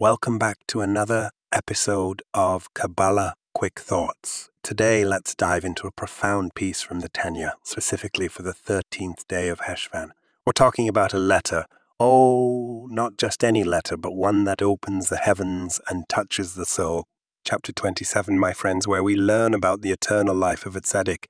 Welcome 0.00 0.36
back 0.36 0.58
to 0.68 0.80
another 0.80 1.30
episode 1.52 2.22
of 2.34 2.74
Kabbalah 2.74 3.34
Quick 3.54 3.78
Thoughts. 3.78 4.50
Today, 4.64 5.04
let's 5.04 5.36
dive 5.36 5.64
into 5.64 5.86
a 5.86 5.92
profound 5.92 6.56
piece 6.56 6.82
from 6.82 7.00
the 7.00 7.08
Tanya, 7.08 7.54
specifically 7.62 8.26
for 8.26 8.42
the 8.42 8.52
13th 8.52 9.28
day 9.28 9.48
of 9.48 9.60
Heshvan. 9.60 10.10
We're 10.44 10.54
talking 10.54 10.88
about 10.88 11.14
a 11.14 11.18
letter. 11.18 11.66
Oh, 12.00 12.88
not 12.90 13.16
just 13.16 13.44
any 13.44 13.62
letter, 13.62 13.96
but 13.96 14.16
one 14.16 14.42
that 14.42 14.60
opens 14.60 15.08
the 15.08 15.18
heavens 15.18 15.80
and 15.88 16.08
touches 16.08 16.54
the 16.54 16.66
soul. 16.66 17.04
Chapter 17.44 17.70
27, 17.70 18.36
my 18.36 18.54
friends, 18.54 18.88
where 18.88 19.04
we 19.04 19.14
learn 19.14 19.54
about 19.54 19.82
the 19.82 19.92
eternal 19.92 20.34
life 20.34 20.66
of 20.66 20.74
a 20.74 20.80
tzaddik. 20.80 21.26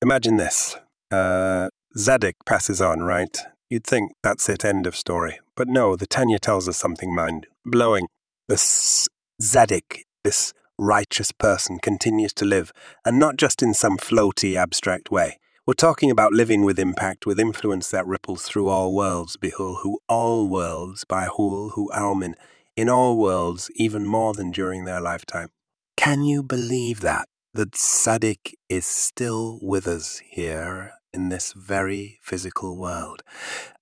Imagine 0.00 0.36
this. 0.36 0.76
Uh, 1.10 1.68
tzaddik 1.96 2.34
passes 2.44 2.82
on, 2.82 3.00
right? 3.00 3.38
You'd 3.70 3.84
think 3.84 4.12
that's 4.22 4.50
it, 4.50 4.66
end 4.66 4.86
of 4.86 4.94
story. 4.94 5.40
But 5.56 5.66
no, 5.66 5.96
the 5.96 6.06
Tanya 6.06 6.38
tells 6.38 6.68
us 6.68 6.76
something 6.76 7.14
mind 7.14 7.46
blowing. 7.64 8.08
This 8.48 9.08
tzaddik, 9.40 10.02
this 10.22 10.52
righteous 10.78 11.32
person, 11.32 11.78
continues 11.78 12.34
to 12.34 12.44
live, 12.44 12.70
and 13.06 13.18
not 13.18 13.36
just 13.36 13.62
in 13.62 13.72
some 13.72 13.96
floaty, 13.96 14.56
abstract 14.56 15.10
way. 15.10 15.38
We're 15.66 15.74
talking 15.74 16.10
about 16.10 16.32
living 16.32 16.64
with 16.64 16.78
impact, 16.78 17.24
with 17.24 17.40
influence 17.40 17.90
that 17.90 18.06
ripples 18.06 18.42
through 18.42 18.68
all 18.68 18.94
worlds. 18.94 19.38
Behul, 19.38 19.78
who 19.82 19.98
all 20.06 20.46
worlds, 20.48 21.04
by 21.04 21.24
Hul, 21.24 21.70
who 21.74 21.90
Almin, 21.94 22.34
in 22.76 22.90
all 22.90 23.16
worlds, 23.16 23.70
even 23.74 24.04
more 24.04 24.34
than 24.34 24.50
during 24.50 24.84
their 24.84 25.00
lifetime. 25.00 25.48
Can 25.96 26.22
you 26.22 26.42
believe 26.42 27.00
that? 27.00 27.26
That 27.54 27.72
tzaddik 27.72 28.52
is 28.68 28.84
still 28.84 29.58
with 29.62 29.88
us 29.88 30.20
here 30.28 30.92
in 31.16 31.30
this 31.30 31.52
very 31.52 32.20
physical 32.22 32.76
world. 32.76 33.22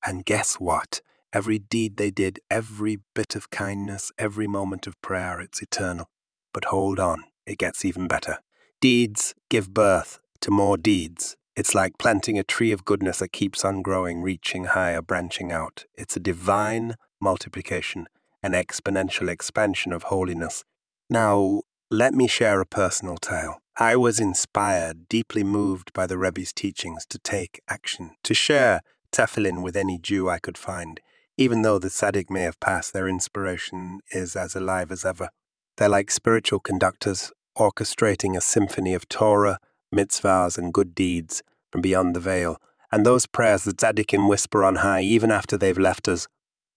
And 0.06 0.24
guess 0.24 0.54
what? 0.54 1.02
Every 1.32 1.58
deed 1.58 1.96
they 1.96 2.12
did, 2.12 2.38
every 2.48 3.00
bit 3.14 3.34
of 3.34 3.50
kindness, 3.50 4.12
every 4.16 4.46
moment 4.46 4.86
of 4.86 5.00
prayer, 5.02 5.40
it's 5.40 5.60
eternal. 5.60 6.06
But 6.52 6.66
hold 6.66 7.00
on, 7.00 7.24
it 7.44 7.58
gets 7.58 7.84
even 7.84 8.06
better. 8.06 8.38
Deeds 8.80 9.34
give 9.50 9.74
birth 9.74 10.20
to 10.42 10.52
more 10.52 10.76
deeds. 10.76 11.36
It's 11.56 11.74
like 11.74 11.98
planting 11.98 12.38
a 12.38 12.44
tree 12.44 12.70
of 12.70 12.84
goodness 12.84 13.18
that 13.18 13.32
keeps 13.32 13.64
on 13.64 13.82
growing, 13.82 14.22
reaching 14.22 14.64
higher, 14.64 15.02
branching 15.02 15.50
out. 15.50 15.84
It's 15.94 16.16
a 16.16 16.20
divine 16.20 16.94
multiplication, 17.20 18.06
an 18.42 18.52
exponential 18.52 19.28
expansion 19.28 19.92
of 19.92 20.04
holiness. 20.04 20.64
Now, 21.10 21.62
let 21.90 22.14
me 22.14 22.28
share 22.28 22.60
a 22.60 22.66
personal 22.66 23.16
tale. 23.16 23.60
I 23.76 23.96
was 23.96 24.20
inspired, 24.20 25.08
deeply 25.08 25.42
moved 25.42 25.92
by 25.92 26.06
the 26.06 26.16
Rebbe's 26.16 26.52
teachings 26.52 27.04
to 27.06 27.18
take 27.18 27.60
action, 27.68 28.12
to 28.22 28.32
share 28.32 28.82
tefillin 29.10 29.62
with 29.62 29.76
any 29.76 29.98
Jew 29.98 30.30
I 30.30 30.38
could 30.38 30.56
find. 30.56 31.00
Even 31.36 31.62
though 31.62 31.80
the 31.80 31.88
tzaddik 31.88 32.30
may 32.30 32.42
have 32.42 32.60
passed, 32.60 32.92
their 32.92 33.08
inspiration 33.08 33.98
is 34.12 34.36
as 34.36 34.54
alive 34.54 34.92
as 34.92 35.04
ever. 35.04 35.30
They're 35.76 35.88
like 35.88 36.12
spiritual 36.12 36.60
conductors, 36.60 37.32
orchestrating 37.58 38.36
a 38.36 38.40
symphony 38.40 38.94
of 38.94 39.08
Torah, 39.08 39.58
mitzvahs, 39.92 40.56
and 40.56 40.72
good 40.72 40.94
deeds 40.94 41.42
from 41.72 41.80
beyond 41.80 42.14
the 42.14 42.20
veil. 42.20 42.58
And 42.92 43.04
those 43.04 43.26
prayers 43.26 43.64
the 43.64 43.72
tzaddikim 43.72 44.28
whisper 44.28 44.62
on 44.62 44.76
high, 44.76 45.00
even 45.00 45.32
after 45.32 45.58
they've 45.58 45.76
left 45.76 46.06
us, 46.06 46.28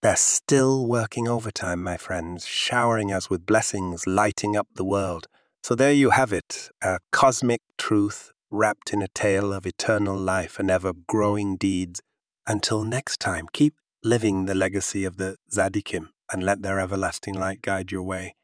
they're 0.02 0.16
still 0.16 0.88
working 0.88 1.28
overtime, 1.28 1.84
my 1.84 1.98
friends, 1.98 2.48
showering 2.48 3.14
us 3.14 3.30
with 3.30 3.46
blessings, 3.46 4.08
lighting 4.08 4.56
up 4.56 4.68
the 4.74 4.86
world. 4.86 5.28
So 5.68 5.76
there 5.76 5.92
you 5.92 6.12
have 6.12 6.32
it, 6.32 6.70
a 6.82 7.00
cosmic 7.12 7.60
truth 7.78 8.32
wrapped 8.50 8.94
in 8.94 9.02
a 9.02 9.10
tale 9.10 9.52
of 9.52 9.66
eternal 9.66 10.16
life 10.18 10.60
and 10.60 10.72
ever 10.72 10.94
growing 10.94 11.58
deeds. 11.58 12.02
Until 12.48 12.86
next 12.86 13.20
time, 13.20 13.48
keep 13.52 13.74
living 14.02 14.46
the 14.46 14.56
legacy 14.56 15.04
of 15.04 15.18
the 15.18 15.36
tzaddikim 15.52 16.08
and 16.32 16.44
let 16.44 16.62
their 16.62 16.80
everlasting 16.80 17.34
light 17.34 17.62
guide 17.62 17.92
your 17.92 18.04
way. 18.04 18.36